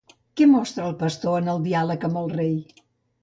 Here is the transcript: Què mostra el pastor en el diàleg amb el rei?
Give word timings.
Què 0.39 0.45
mostra 0.53 0.85
el 0.91 0.95
pastor 1.01 1.37
en 1.41 1.51
el 1.53 1.61
diàleg 1.67 2.09
amb 2.09 2.19
el 2.23 2.35
rei? 2.39 2.57